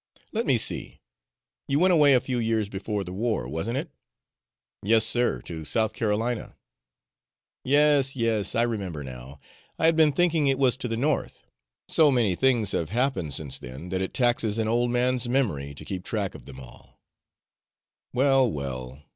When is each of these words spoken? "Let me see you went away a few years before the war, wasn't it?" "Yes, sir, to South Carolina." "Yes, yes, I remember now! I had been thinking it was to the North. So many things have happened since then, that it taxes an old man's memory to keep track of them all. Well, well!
"Let 0.31 0.47
me 0.47 0.57
see 0.57 0.99
you 1.67 1.77
went 1.77 1.93
away 1.93 2.15
a 2.15 2.19
few 2.19 2.39
years 2.39 2.69
before 2.69 3.03
the 3.03 3.13
war, 3.13 3.47
wasn't 3.47 3.77
it?" 3.77 3.91
"Yes, 4.81 5.05
sir, 5.05 5.43
to 5.43 5.63
South 5.63 5.93
Carolina." 5.93 6.57
"Yes, 7.63 8.15
yes, 8.15 8.55
I 8.55 8.63
remember 8.63 9.03
now! 9.03 9.39
I 9.77 9.85
had 9.85 9.95
been 9.95 10.11
thinking 10.11 10.47
it 10.47 10.57
was 10.57 10.75
to 10.77 10.87
the 10.87 10.97
North. 10.97 11.45
So 11.87 12.09
many 12.09 12.33
things 12.33 12.71
have 12.71 12.89
happened 12.89 13.35
since 13.35 13.59
then, 13.59 13.89
that 13.89 14.01
it 14.01 14.11
taxes 14.15 14.57
an 14.57 14.67
old 14.67 14.89
man's 14.89 15.29
memory 15.29 15.75
to 15.75 15.85
keep 15.85 16.03
track 16.03 16.33
of 16.33 16.45
them 16.45 16.59
all. 16.59 16.99
Well, 18.11 18.51
well! 18.51 19.03